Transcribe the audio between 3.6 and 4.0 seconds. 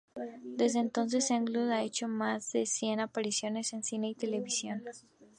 en